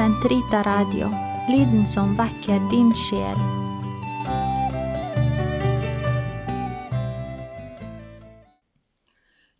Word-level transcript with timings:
Sentrita 0.00 0.62
Radio, 0.62 1.10
lyden 1.52 1.82
som 1.88 2.14
vekker 2.16 2.62
din 2.70 2.88
sjel. 2.96 3.40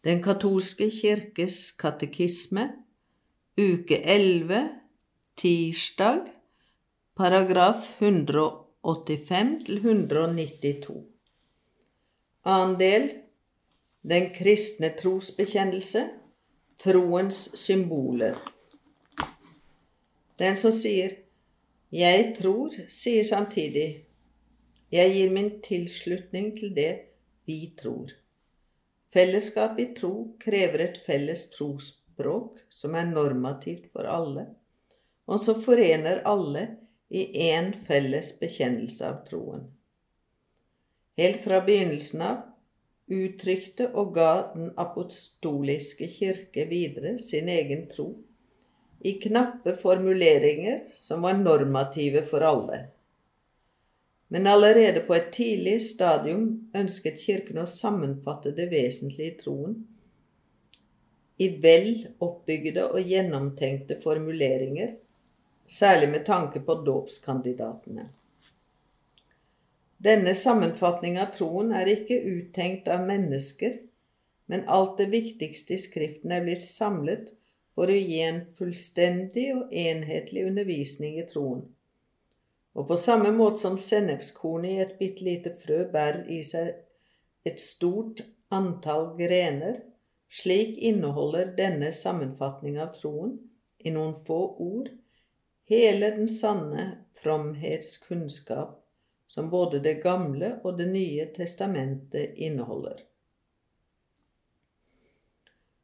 Den 0.00 0.22
katolske 0.24 0.87
kirkes 0.88 1.56
katekisme, 1.83 2.65
uke 3.61 3.98
11, 4.01 4.62
tirsdag, 5.37 6.22
paragraf 7.20 7.90
185 7.98 9.51
til 9.66 9.83
192. 9.83 10.94
Annen 12.48 12.79
del 12.80 13.04
Den 14.15 14.33
kristne 14.38 14.94
trosbekjennelse, 15.02 16.07
troens 16.80 17.43
symboler. 17.61 18.41
Den 20.41 20.57
som 20.57 20.73
sier 20.73 21.12
'jeg 21.93 22.37
tror', 22.39 22.89
sier 22.89 23.25
samtidig 23.25 24.07
'jeg 24.93 25.12
gir 25.15 25.31
min 25.31 25.61
tilslutning 25.61 26.57
til 26.59 26.77
det 26.77 27.01
vi 27.47 27.75
tror'. 27.83 28.15
Fellesskap 29.12 29.79
i 29.79 29.87
tro 29.95 30.37
krever 30.41 30.84
et 30.84 31.01
felles 31.07 31.47
trosspråk 31.51 32.59
som 32.71 32.95
er 32.95 33.11
normativt 33.11 33.93
for 33.93 34.09
alle, 34.09 34.47
og 35.27 35.41
som 35.41 35.61
forener 35.61 36.23
alle 36.25 36.69
i 37.11 37.27
én 37.51 37.75
felles 37.87 38.33
bekjennelse 38.41 39.05
av 39.07 39.27
troen. 39.29 39.69
Helt 41.19 41.45
fra 41.45 41.61
begynnelsen 41.67 42.23
av 42.23 42.43
uttrykte 43.11 43.91
og 43.95 44.15
ga 44.15 44.33
den 44.55 44.70
apostoliske 44.79 46.09
kirke 46.09 46.65
videre 46.70 47.19
sin 47.19 47.48
egen 47.48 47.89
tro 47.91 48.15
i 49.01 49.13
knappe 49.21 49.73
formuleringer 49.77 50.81
som 50.97 51.23
var 51.23 51.39
normative 51.41 52.23
for 52.29 52.45
alle. 52.45 52.84
Men 54.29 54.47
allerede 54.47 55.01
på 55.01 55.15
et 55.17 55.33
tidlig 55.33 55.81
stadium 55.83 56.70
ønsket 56.77 57.19
Kirken 57.19 57.62
å 57.62 57.67
sammenfatte 57.67 58.53
det 58.55 58.69
vesentlige 58.70 59.33
i 59.33 59.39
troen 59.41 59.79
i 61.41 61.48
vel 61.62 61.95
oppbygde 62.20 62.84
og 62.92 63.09
gjennomtenkte 63.09 63.97
formuleringer, 64.03 64.92
særlig 65.67 66.11
med 66.12 66.27
tanke 66.27 66.61
på 66.61 66.77
dåpskandidatene. 66.85 68.11
Denne 70.01 70.35
sammenfatning 70.37 71.17
av 71.20 71.33
troen 71.37 71.73
er 71.77 71.89
ikke 71.89 72.19
uttenkt 72.29 72.91
av 72.92 73.07
mennesker, 73.09 73.79
men 74.53 74.67
alt 74.69 74.98
det 75.01 75.09
viktigste 75.14 75.77
i 75.77 75.81
Skriften 75.81 76.33
er 76.37 76.45
blitt 76.45 76.64
samlet 76.64 77.33
for 77.81 77.89
å 77.89 77.95
gi 77.97 78.19
en 78.20 78.42
fullstendig 78.59 79.47
og 79.56 79.70
enhetlig 79.73 80.42
undervisning 80.45 81.14
i 81.17 81.23
troen. 81.25 81.62
Og 82.77 82.84
på 82.91 82.98
samme 83.00 83.31
måte 83.33 83.62
som 83.62 83.78
sennepskornet 83.81 84.75
i 84.75 84.83
et 84.83 84.92
bitte 84.98 85.25
lite 85.25 85.55
frø 85.56 85.86
bærer 85.89 86.27
i 86.28 86.42
seg 86.45 86.75
et 87.48 87.62
stort 87.62 88.20
antall 88.53 89.14
grener, 89.17 89.81
slik 90.28 90.77
inneholder 90.91 91.55
denne 91.56 91.89
sammenfatning 91.97 92.77
av 92.84 92.92
troen, 92.98 93.39
i 93.81 93.97
noen 93.97 94.12
få 94.28 94.42
ord, 94.61 94.92
hele 95.73 96.12
den 96.19 96.28
sanne 96.28 96.84
fromhetskunnskap 97.23 98.77
som 99.25 99.48
både 99.48 99.81
Det 99.81 100.03
gamle 100.05 100.58
og 100.64 100.77
Det 100.77 100.91
nye 100.92 101.31
testamentet 101.33 102.36
inneholder. 102.36 103.06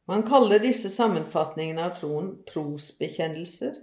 Man 0.07 0.23
kaller 0.23 0.59
disse 0.63 0.89
sammenfatningene 0.89 1.83
av 1.83 1.97
troen 1.99 2.31
trosbekjennelser 2.47 3.75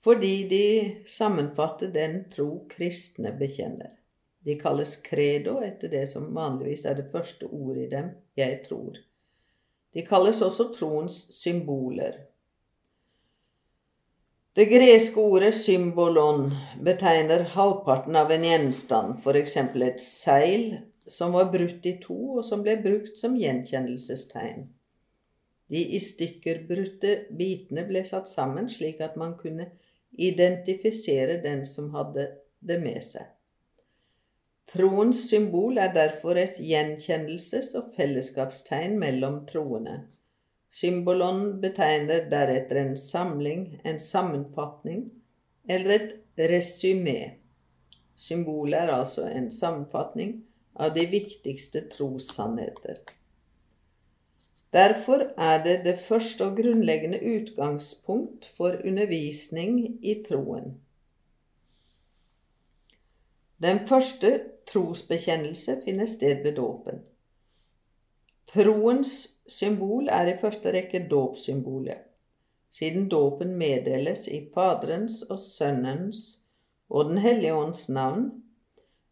fordi 0.00 0.48
de 0.48 0.64
sammenfatter 1.12 1.90
den 1.92 2.22
tro 2.32 2.62
kristne 2.70 3.34
bekjenner. 3.36 3.92
De 4.40 4.54
kalles 4.56 4.94
credo 5.04 5.58
etter 5.60 5.92
det 5.92 6.06
som 6.08 6.30
vanligvis 6.32 6.86
er 6.88 6.96
det 7.02 7.10
første 7.12 7.50
ordet 7.52 7.82
i 7.84 7.90
dem, 7.92 8.08
jeg 8.40 8.62
tror. 8.64 8.96
De 9.92 10.06
kalles 10.08 10.40
også 10.40 10.70
troens 10.78 11.20
symboler. 11.36 12.16
Det 14.56 14.70
greske 14.72 15.20
ordet 15.20 15.52
symbolon 15.54 16.48
betegner 16.80 17.44
halvparten 17.52 18.16
av 18.16 18.32
en 18.32 18.48
gjenstand, 18.48 19.20
f.eks. 19.20 19.56
et 19.60 20.00
seil 20.00 20.66
som 21.04 21.36
var 21.36 21.52
brutt 21.52 21.84
i 21.86 21.98
to, 22.00 22.38
og 22.40 22.44
som 22.46 22.64
ble 22.64 22.80
brukt 22.80 23.20
som 23.20 23.36
gjenkjennelsestegn. 23.36 24.70
De 25.70 25.80
i 25.96 26.00
stykker 26.02 26.64
brutte 26.68 27.12
bitene 27.38 27.84
ble 27.86 28.02
satt 28.06 28.28
sammen 28.28 28.68
slik 28.68 29.00
at 29.06 29.18
man 29.20 29.36
kunne 29.38 29.68
identifisere 30.18 31.38
den 31.44 31.62
som 31.64 31.92
hadde 31.94 32.26
det 32.60 32.80
med 32.82 32.98
seg. 33.06 33.28
Troens 34.70 35.18
symbol 35.26 35.78
er 35.82 35.92
derfor 35.94 36.38
et 36.38 36.58
gjenkjennelses- 36.62 37.72
og 37.78 37.92
fellesskapstegn 37.96 38.98
mellom 38.98 39.40
troende. 39.48 39.96
Symbolon 40.70 41.56
betegner 41.62 42.28
deretter 42.30 42.78
en 42.84 42.96
samling, 42.96 43.80
en 43.82 43.98
sammenfatning 43.98 45.08
eller 45.68 45.96
et 45.96 46.50
resymé. 46.52 47.18
Symbolet 48.14 48.84
er 48.84 48.94
altså 48.94 49.26
en 49.26 49.50
sammenfatning 49.50 50.36
av 50.78 50.94
de 50.94 51.06
viktigste 51.10 51.88
trossannheter. 51.90 53.02
Derfor 54.72 55.24
er 55.36 55.62
det 55.64 55.80
det 55.84 55.98
første 55.98 56.46
og 56.46 56.56
grunnleggende 56.56 57.18
utgangspunkt 57.26 58.46
for 58.56 58.76
undervisning 58.84 59.80
i 60.06 60.14
troen. 60.28 60.76
Den 63.62 63.80
første 63.88 64.40
trosbekjennelse 64.72 65.80
finner 65.84 66.06
sted 66.06 66.42
ved 66.42 66.54
dåpen. 66.56 67.02
Troens 68.46 69.30
symbol 69.46 70.08
er 70.10 70.30
i 70.30 70.38
første 70.40 70.72
rekke 70.72 71.02
dåpssymbolet, 71.10 71.98
siden 72.70 73.08
dåpen 73.08 73.56
meddeles 73.58 74.28
i 74.28 74.40
Faderens 74.54 75.22
og 75.22 75.38
Sønnens 75.38 76.38
og 76.88 77.10
Den 77.10 77.18
hellige 77.18 77.54
ånds 77.54 77.88
navn, 77.88 78.30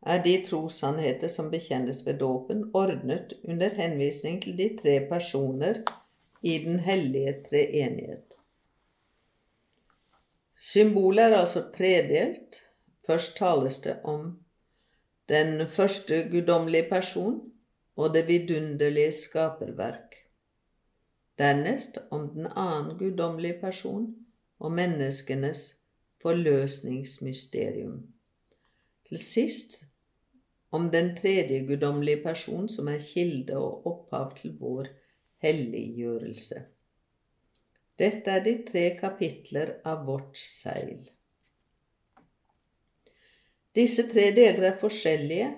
er 0.07 0.23
de 0.23 0.35
trossannheter 0.47 1.29
som 1.29 1.51
bekjennes 1.51 2.05
ved 2.07 2.21
dåpen, 2.21 2.71
ordnet 2.75 3.33
under 3.45 3.69
henvisning 3.75 4.43
til 4.43 4.59
de 4.59 4.69
tre 4.83 5.01
personer 5.09 5.83
i 6.43 6.59
Den 6.65 6.79
hellige 6.79 7.35
treenighet. 7.51 8.37
Symbolet 10.57 11.25
er 11.25 11.37
altså 11.37 11.65
tredelt. 11.77 12.65
Først 13.07 13.37
tales 13.37 13.79
det 13.79 13.97
om 14.05 14.39
den 15.29 15.69
første 15.69 16.29
guddommelige 16.31 16.89
person, 16.91 17.41
og 17.97 18.15
det 18.15 18.29
vidunderlige 18.29 19.13
skaperverk. 19.13 20.15
Dernest 21.39 21.99
om 22.11 22.29
den 22.29 22.47
annen 22.57 22.99
guddommelige 22.99 23.61
person 23.61 24.15
og 24.59 24.73
menneskenes 24.73 25.75
forløsningsmysterium. 26.23 28.18
Til 29.09 29.21
sist 29.23 29.79
om 30.71 30.91
den 30.93 31.15
tredje 31.17 31.63
guddommelige 31.67 32.23
person 32.23 32.69
som 32.69 32.89
er 32.93 33.01
kilde 33.01 33.57
og 33.57 33.87
opphav 33.89 34.35
til 34.37 34.57
vår 34.61 34.91
helliggjørelse. 35.45 36.65
Dette 37.99 38.31
er 38.31 38.45
de 38.45 38.55
tre 38.67 38.85
kapitler 38.99 39.79
av 39.89 40.05
vårt 40.07 40.37
seil. 40.39 41.09
Disse 43.75 44.05
tre 44.11 44.29
deler 44.37 44.71
er 44.73 44.79
forskjellige 44.81 45.49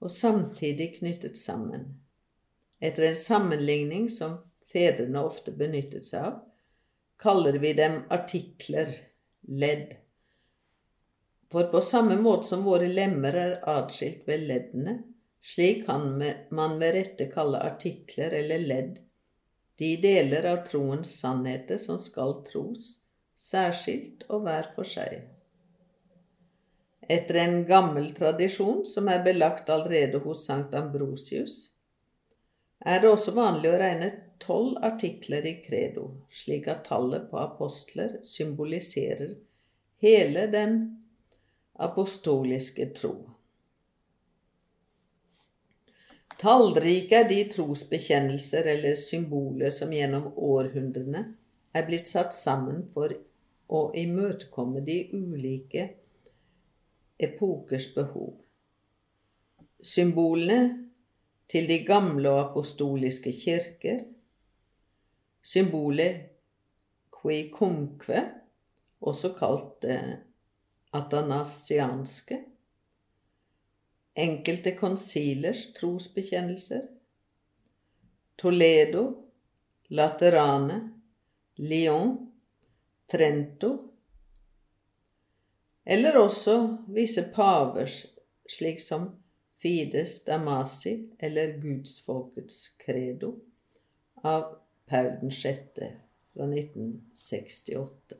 og 0.00 0.10
samtidig 0.12 0.96
knyttet 0.98 1.38
sammen. 1.38 1.86
Etter 2.80 3.08
en 3.08 3.18
sammenligning 3.18 4.08
som 4.12 4.38
fedrene 4.70 5.22
ofte 5.24 5.54
benyttet 5.56 6.06
seg 6.06 6.30
av, 6.30 6.40
kaller 7.20 7.56
vi 7.62 7.72
dem 7.76 8.02
artikler, 8.12 8.90
ledd. 9.48 9.94
For 11.52 11.68
på 11.70 11.80
samme 11.80 12.16
måte 12.18 12.48
som 12.48 12.64
våre 12.66 12.88
lemmer 12.90 13.36
er 13.38 13.52
atskilt 13.70 14.26
ved 14.26 14.48
leddene, 14.48 14.96
slik 15.46 15.84
kan 15.86 16.08
man 16.50 16.78
med 16.80 16.94
rette 16.96 17.28
kalle 17.30 17.60
artikler 17.62 18.34
eller 18.40 18.64
ledd. 18.66 18.98
De 19.78 19.92
deler 20.02 20.48
av 20.50 20.64
troens 20.66 21.10
sannheter 21.20 21.78
som 21.78 22.00
skal 22.02 22.40
tros, 22.48 22.96
særskilt 23.36 24.24
og 24.32 24.46
hver 24.46 24.72
for 24.74 24.88
seg. 24.88 25.22
Etter 27.06 27.38
en 27.44 27.60
gammel 27.68 28.10
tradisjon 28.16 28.82
som 28.88 29.06
er 29.12 29.22
belagt 29.22 29.70
allerede 29.70 30.18
hos 30.24 30.42
Sankt 30.48 30.74
Ambrosius, 30.74 31.70
er 32.82 33.02
det 33.02 33.12
også 33.12 33.36
vanlig 33.36 33.70
å 33.70 33.78
regne 33.78 34.10
tolv 34.42 34.80
artikler 34.84 35.46
i 35.46 35.54
credo, 35.62 36.08
slik 36.30 36.66
at 36.72 36.84
tallet 36.88 37.30
på 37.30 37.38
apostler 37.38 38.18
symboliserer 38.26 39.36
hele 40.02 40.46
den 40.50 40.80
apostoliske 41.78 42.88
tro. 42.96 43.14
Tallrike 46.36 47.16
er 47.22 47.28
de 47.28 47.38
trosbekjennelser 47.48 48.68
eller 48.74 48.96
symboler 49.00 49.72
som 49.72 49.92
gjennom 49.92 50.28
århundrene 50.36 51.22
er 51.76 51.86
blitt 51.88 52.10
satt 52.10 52.34
sammen 52.36 52.82
for 52.92 53.14
å 53.72 53.80
imøtekomme 53.96 54.82
de 54.84 54.98
ulike 55.16 55.86
epokers 57.16 57.88
behov. 57.94 58.34
Symbolene 59.80 60.60
til 61.48 61.68
de 61.70 61.80
gamle 61.86 62.28
og 62.32 62.42
apostoliske 62.50 63.32
kirker, 63.32 64.02
symbolet 65.40 66.26
qui 67.16 67.46
cumque, 67.54 68.22
også 69.00 69.32
kalt 69.38 69.76
det 69.84 70.00
atanasianske, 70.96 72.40
enkelte 74.16 74.72
konsilers 74.76 75.72
trosbekjennelser, 75.76 76.86
Toledo, 78.36 79.04
Laterane, 79.88 80.80
Lyon, 81.56 82.16
Trento, 83.12 83.72
eller 85.84 86.18
også 86.18 86.56
visse 86.88 87.22
pavers, 87.34 88.00
slik 88.50 88.80
som 88.82 89.10
Fides 89.62 90.24
Damasi 90.24 90.96
eller 91.18 91.60
Gudsfolkets 91.62 92.68
credo 92.78 93.36
av 94.22 94.56
Paul 94.86 95.32
6. 95.32 95.60
fra 96.34 96.44
1968. 96.44 98.16